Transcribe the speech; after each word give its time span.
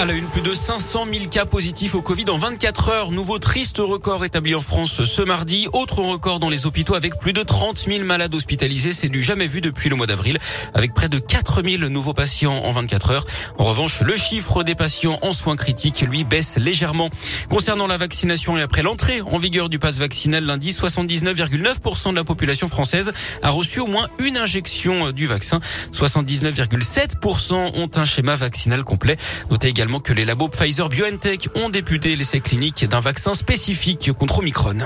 À 0.00 0.06
la 0.06 0.14
une, 0.14 0.24
plus 0.28 0.40
de 0.40 0.54
500 0.54 1.04
000 1.12 1.26
cas 1.26 1.44
positifs 1.44 1.94
au 1.94 2.00
Covid 2.00 2.24
en 2.30 2.38
24 2.38 2.88
heures. 2.88 3.10
Nouveau 3.10 3.38
triste 3.38 3.76
record 3.76 4.24
établi 4.24 4.54
en 4.54 4.62
France 4.62 5.04
ce 5.04 5.20
mardi. 5.20 5.68
Autre 5.74 5.98
record 5.98 6.40
dans 6.40 6.48
les 6.48 6.64
hôpitaux 6.64 6.94
avec 6.94 7.18
plus 7.18 7.34
de 7.34 7.42
30 7.42 7.76
000 7.86 8.06
malades 8.06 8.34
hospitalisés. 8.34 8.94
C'est 8.94 9.10
du 9.10 9.22
jamais 9.22 9.46
vu 9.46 9.60
depuis 9.60 9.90
le 9.90 9.96
mois 9.96 10.06
d'avril 10.06 10.38
avec 10.72 10.94
près 10.94 11.10
de 11.10 11.18
4 11.18 11.62
000 11.62 11.90
nouveaux 11.90 12.14
patients 12.14 12.64
en 12.64 12.72
24 12.72 13.10
heures. 13.10 13.26
En 13.58 13.64
revanche, 13.64 14.00
le 14.00 14.16
chiffre 14.16 14.62
des 14.62 14.74
patients 14.74 15.18
en 15.20 15.34
soins 15.34 15.56
critiques, 15.56 16.00
lui, 16.00 16.24
baisse 16.24 16.56
légèrement. 16.56 17.10
Concernant 17.50 17.86
la 17.86 17.98
vaccination 17.98 18.56
et 18.56 18.62
après 18.62 18.82
l'entrée 18.82 19.20
en 19.20 19.36
vigueur 19.36 19.68
du 19.68 19.78
pass 19.78 19.98
vaccinal 19.98 20.46
lundi, 20.46 20.72
79,9% 20.72 22.12
de 22.12 22.16
la 22.16 22.24
population 22.24 22.68
française 22.68 23.12
a 23.42 23.50
reçu 23.50 23.80
au 23.80 23.86
moins 23.86 24.08
une 24.18 24.38
injection 24.38 25.12
du 25.12 25.26
vaccin. 25.26 25.60
79,7% 25.92 27.52
ont 27.74 27.90
un 27.96 28.04
schéma 28.06 28.34
vaccinal 28.34 28.82
complet. 28.82 29.18
Également 29.62 29.89
que 29.98 30.12
les 30.12 30.24
labos 30.24 30.48
Pfizer 30.48 30.88
BioNTech 30.88 31.48
ont 31.56 31.68
débuté 31.68 32.14
l'essai 32.14 32.40
clinique 32.40 32.84
d'un 32.88 33.00
vaccin 33.00 33.34
spécifique 33.34 34.12
contre 34.12 34.38
Omicron. 34.38 34.78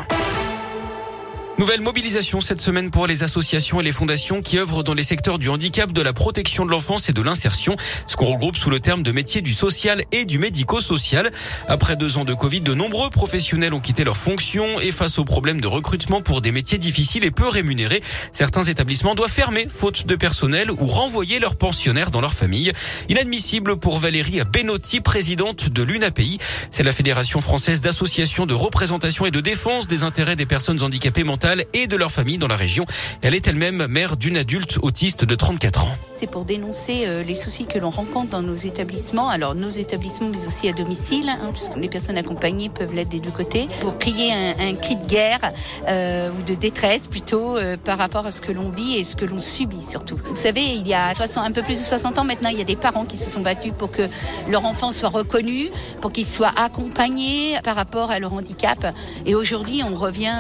Nouvelle 1.57 1.83
mobilisation 1.83 2.41
cette 2.41 2.61
semaine 2.61 2.91
pour 2.91 3.07
les 3.07 3.23
associations 3.23 3.81
et 3.81 3.85
les 3.85 3.93
fondations 3.93 4.43
qui 4.43 4.59
œuvrent 4.59 4.83
dans 4.83 4.93
les 4.93 5.05
secteurs 5.05 5.39
du 5.39 5.49
handicap, 5.49 5.93
de 5.93 6.03
la 6.03 6.13
protection 6.13 6.67
de 6.67 6.71
l'enfance 6.73 7.09
et 7.09 7.13
de 7.13 7.23
l'insertion, 7.23 7.77
ce 8.09 8.17
qu'on 8.17 8.25
regroupe 8.25 8.57
sous 8.57 8.71
le 8.71 8.81
terme 8.81 9.05
de 9.05 9.13
métier 9.13 9.41
du 9.41 9.53
social 9.53 10.03
et 10.11 10.25
du 10.25 10.41
médico-social. 10.41 11.31
Après 11.69 11.95
deux 11.95 12.19
ans 12.19 12.25
de 12.25 12.35
Covid, 12.35 12.61
de 12.61 12.75
nombreux 12.75 13.09
professionnels 13.09 13.73
ont 13.73 13.79
quitté 13.79 14.03
leurs 14.03 14.17
fonctions 14.17 14.81
et 14.81 14.91
face 14.91 15.21
aux 15.21 15.25
problèmes 15.25 15.61
de 15.61 15.69
recrutement 15.69 16.23
pour 16.23 16.41
des 16.41 16.51
métiers 16.51 16.79
difficiles 16.79 17.25
et 17.25 17.31
peu 17.31 17.47
rémunérés, 17.47 18.03
certains 18.33 18.65
établissements 18.65 19.15
doivent 19.15 19.31
fermer 19.31 19.69
faute 19.73 20.09
de 20.09 20.17
personnel 20.17 20.73
ou 20.73 20.89
renvoyer 20.89 21.39
leurs 21.39 21.55
pensionnaires 21.55 22.11
dans 22.11 22.21
leur 22.21 22.35
famille. 22.35 22.73
Inadmissible 23.09 23.77
pour 23.77 24.01
Valérie 24.01 24.41
Benotti, 24.53 25.01
présidente 25.01 25.69
de 25.69 25.85
l'UNAPI. 25.85 26.39
C'est 26.73 26.83
la 26.83 26.93
Fédération 26.93 27.41
française 27.41 27.81
d'associations 27.81 28.45
de 28.45 28.55
représentation 28.55 29.25
et 29.25 29.31
de 29.31 29.41
défense 29.41 29.87
des 29.87 30.03
intérêts 30.03 30.35
des 30.35 30.47
personnes 30.47 30.83
handicapées 30.83 31.23
mentales 31.23 31.44
et 31.73 31.87
de 31.87 31.97
leur 31.97 32.11
famille 32.11 32.39
dans 32.39 32.49
la 32.49 32.57
région. 32.57 32.87
Elle 33.23 33.35
est 33.35 33.47
elle-même 33.47 33.87
mère 33.87 34.17
d'une 34.17 34.37
adulte 34.37 34.79
autiste 34.83 35.25
de 35.25 35.35
34 35.35 35.85
ans. 35.85 35.97
C'est 36.17 36.31
pour 36.31 36.45
dénoncer 36.45 37.05
euh, 37.07 37.23
les 37.25 37.35
soucis 37.35 37.67
que 37.67 37.79
l'on 37.79 37.91
rencontre 37.91 38.31
dans 38.31 38.43
nos 38.43 38.55
établissements, 38.55 39.29
alors 39.29 39.55
nos 39.55 39.69
établissements 39.69 40.29
mais 40.29 40.47
aussi 40.47 40.69
à 40.69 40.73
domicile, 40.73 41.29
hein, 41.29 41.51
puisque 41.53 41.77
les 41.77 41.89
personnes 41.89 42.17
accompagnées 42.17 42.69
peuvent 42.69 42.95
l'être 42.95 43.09
des 43.09 43.19
deux 43.19 43.33
côtés, 43.33 43.69
pour 43.81 43.99
crier 43.99 44.33
un, 44.33 44.75
cri 44.75 44.97
de 44.97 45.05
guerre 45.05 45.53
euh, 45.89 46.31
ou 46.31 46.43
de 46.45 46.55
détresse 46.55 47.09
plutôt 47.09 47.57
euh, 47.57 47.77
par 47.77 47.99
rapport 47.99 48.27
à 48.27 48.33
ce 48.33 48.41
que 48.41 48.53
l'on 48.53 48.71
vit 48.71 48.97
et 48.97 49.05
ce 49.05 49.17
que 49.17 49.25
l'on 49.25 49.41
subit 49.41 49.83
surtout. 49.83 50.17
Vous 50.31 50.37
savez, 50.37 50.63
il 50.63 50.87
y 50.87 50.95
a 50.95 51.13
60, 51.13 51.47
un 51.47 51.53
peu 51.53 51.63
plus 51.63 51.81
de 51.81 51.85
60 51.85 52.19
ans 52.19 52.25
maintenant, 52.25 52.51
il 52.51 52.59
y 52.59 52.63
a 52.63 52.65
des 52.65 52.77
parents 52.77 53.05
qui 53.05 53.19
se 53.19 53.29
sont 53.29 53.41
battus 53.41 53.73
pour 53.77 53.91
que 53.91 54.03
leur 54.49 54.65
enfant 54.65 54.93
soit 54.93 55.09
reconnu, 55.09 55.69
pour 56.01 56.13
qu'il 56.13 56.27
soit 56.27 56.53
accompagné 56.57 57.57
par 57.65 57.75
rapport 57.75 58.13
à 58.13 58.21
leur 58.21 58.33
handicap. 58.33 58.95
Et 59.27 59.35
aujourd'hui, 59.35 59.83
on 59.83 59.97
revient 59.97 60.33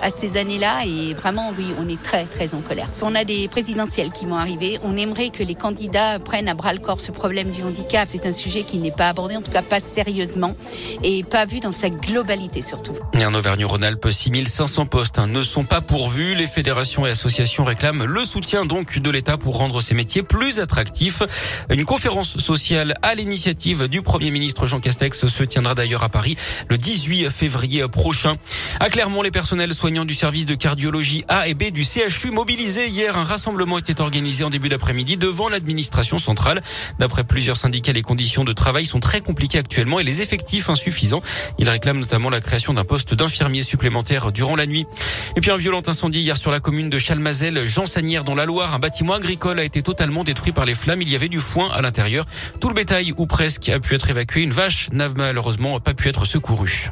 à 0.00 0.10
ces 0.10 0.31
années-là 0.36 0.84
et 0.86 1.14
vraiment, 1.14 1.52
oui, 1.58 1.66
on 1.78 1.88
est 1.88 2.02
très, 2.02 2.24
très 2.24 2.54
en 2.54 2.60
colère. 2.60 2.88
On 3.00 3.14
a 3.14 3.24
des 3.24 3.48
présidentielles 3.48 4.10
qui 4.10 4.26
vont 4.26 4.36
arriver. 4.36 4.78
On 4.82 4.96
aimerait 4.96 5.30
que 5.30 5.42
les 5.42 5.54
candidats 5.54 6.18
prennent 6.18 6.48
à 6.48 6.54
bras 6.54 6.72
le 6.72 6.78
corps 6.78 7.00
ce 7.00 7.12
problème 7.12 7.50
du 7.50 7.62
handicap. 7.62 8.08
C'est 8.08 8.26
un 8.26 8.32
sujet 8.32 8.62
qui 8.64 8.78
n'est 8.78 8.90
pas 8.92 9.08
abordé, 9.08 9.36
en 9.36 9.42
tout 9.42 9.50
cas 9.50 9.62
pas 9.62 9.80
sérieusement 9.80 10.54
et 11.02 11.24
pas 11.24 11.46
vu 11.46 11.60
dans 11.60 11.72
sa 11.72 11.90
globalité 11.90 12.62
surtout. 12.62 12.94
Et 13.14 13.24
en 13.24 13.34
Auvergne-Rhône-Alpes, 13.34 14.08
6500 14.10 14.86
postes 14.86 15.18
hein, 15.18 15.26
ne 15.26 15.42
sont 15.42 15.64
pas 15.64 15.80
pourvus. 15.80 16.34
Les 16.34 16.46
fédérations 16.46 17.06
et 17.06 17.10
associations 17.10 17.64
réclament 17.64 18.04
le 18.04 18.24
soutien 18.24 18.64
donc 18.64 18.98
de 18.98 19.10
l'État 19.10 19.36
pour 19.36 19.58
rendre 19.58 19.80
ces 19.80 19.94
métiers 19.94 20.22
plus 20.22 20.60
attractifs. 20.60 21.22
Une 21.70 21.84
conférence 21.84 22.38
sociale 22.38 22.94
à 23.02 23.14
l'initiative 23.14 23.88
du 23.88 24.02
Premier 24.02 24.30
ministre 24.30 24.66
Jean 24.66 24.80
Castex 24.80 25.26
se 25.26 25.44
tiendra 25.44 25.74
d'ailleurs 25.74 26.02
à 26.02 26.08
Paris 26.08 26.36
le 26.68 26.76
18 26.76 27.30
février 27.30 27.86
prochain. 27.88 28.36
À 28.80 28.90
Clermont, 28.90 29.22
les 29.22 29.30
personnels 29.30 29.74
soignants 29.74 30.04
du 30.04 30.14
service 30.22 30.46
de 30.46 30.54
cardiologie 30.54 31.24
A 31.26 31.48
et 31.48 31.54
B 31.54 31.72
du 31.72 31.82
CHU 31.82 32.30
mobilisé 32.30 32.86
hier. 32.86 33.18
Un 33.18 33.24
rassemblement 33.24 33.76
était 33.76 34.00
organisé 34.00 34.44
en 34.44 34.50
début 34.50 34.68
d'après-midi 34.68 35.16
devant 35.16 35.48
l'administration 35.48 36.16
centrale. 36.16 36.62
D'après 37.00 37.24
plusieurs 37.24 37.56
syndicats, 37.56 37.90
les 37.90 38.02
conditions 38.02 38.44
de 38.44 38.52
travail 38.52 38.86
sont 38.86 39.00
très 39.00 39.20
compliquées 39.20 39.58
actuellement 39.58 39.98
et 39.98 40.04
les 40.04 40.22
effectifs 40.22 40.70
insuffisants. 40.70 41.22
Ils 41.58 41.68
réclament 41.68 41.98
notamment 41.98 42.30
la 42.30 42.40
création 42.40 42.72
d'un 42.72 42.84
poste 42.84 43.14
d'infirmier 43.14 43.64
supplémentaire 43.64 44.30
durant 44.30 44.54
la 44.54 44.66
nuit. 44.66 44.86
Et 45.34 45.40
puis 45.40 45.50
un 45.50 45.56
violent 45.56 45.82
incendie 45.84 46.20
hier 46.20 46.36
sur 46.36 46.52
la 46.52 46.60
commune 46.60 46.88
de 46.88 47.00
Chalmazel, 47.00 47.66
Jean 47.66 47.86
Sanière 47.86 48.22
dans 48.22 48.36
la 48.36 48.46
Loire. 48.46 48.74
Un 48.74 48.78
bâtiment 48.78 49.14
agricole 49.14 49.58
a 49.58 49.64
été 49.64 49.82
totalement 49.82 50.22
détruit 50.22 50.52
par 50.52 50.66
les 50.66 50.76
flammes. 50.76 51.02
Il 51.02 51.10
y 51.10 51.16
avait 51.16 51.28
du 51.28 51.40
foin 51.40 51.68
à 51.72 51.82
l'intérieur. 51.82 52.26
Tout 52.60 52.68
le 52.68 52.74
bétail 52.74 53.12
ou 53.16 53.26
presque 53.26 53.68
a 53.70 53.80
pu 53.80 53.96
être 53.96 54.08
évacué. 54.08 54.42
Une 54.42 54.52
vache 54.52 54.88
n'a 54.92 55.08
malheureusement 55.08 55.80
pas 55.80 55.94
pu 55.94 56.08
être 56.08 56.26
secourue. 56.26 56.90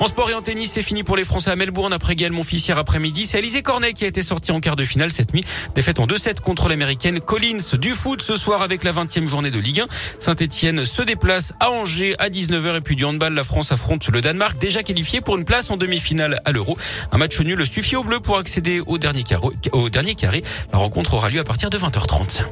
En 0.00 0.06
sport 0.06 0.30
et 0.30 0.34
en 0.34 0.42
tennis, 0.42 0.70
c'est 0.70 0.82
fini 0.82 1.02
pour 1.02 1.16
les 1.16 1.24
Français 1.24 1.50
à 1.50 1.56
Melbourne 1.56 1.92
après 1.92 2.14
Gaël 2.14 2.30
Monfils 2.30 2.64
hier 2.64 2.78
après-midi. 2.78 3.26
C'est 3.26 3.38
Alizé 3.38 3.62
Cornet 3.62 3.92
qui 3.92 4.04
a 4.04 4.06
été 4.06 4.22
sorti 4.22 4.52
en 4.52 4.60
quart 4.60 4.76
de 4.76 4.84
finale 4.84 5.10
cette 5.10 5.34
nuit. 5.34 5.44
Défaite 5.74 5.98
en 5.98 6.06
2-7 6.06 6.40
contre 6.40 6.68
l'américaine 6.68 7.18
Collins 7.20 7.76
du 7.80 7.90
foot 7.90 8.22
ce 8.22 8.36
soir 8.36 8.62
avec 8.62 8.84
la 8.84 8.92
20e 8.92 9.26
journée 9.26 9.50
de 9.50 9.58
Ligue 9.58 9.80
1. 9.80 9.86
Saint-Etienne 10.20 10.84
se 10.84 11.02
déplace 11.02 11.52
à 11.58 11.72
Angers 11.72 12.14
à 12.20 12.28
19h 12.28 12.76
et 12.76 12.80
puis 12.80 12.94
du 12.94 13.04
handball, 13.04 13.34
la 13.34 13.42
France 13.42 13.72
affronte 13.72 14.06
le 14.08 14.20
Danemark 14.20 14.56
déjà 14.58 14.84
qualifié 14.84 15.20
pour 15.20 15.36
une 15.36 15.44
place 15.44 15.68
en 15.70 15.76
demi-finale 15.76 16.40
à 16.44 16.52
l'Euro. 16.52 16.76
Un 17.10 17.18
match 17.18 17.40
nul 17.40 17.66
suffit 17.66 17.96
au 17.96 18.04
bleu 18.04 18.20
pour 18.20 18.38
accéder 18.38 18.80
au 18.80 18.98
dernier 18.98 19.24
carré. 19.24 20.42
La 20.72 20.78
rencontre 20.78 21.14
aura 21.14 21.28
lieu 21.28 21.40
à 21.40 21.44
partir 21.44 21.70
de 21.70 21.78
20h30. 21.78 22.44